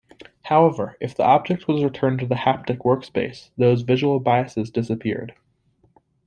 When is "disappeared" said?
4.71-5.35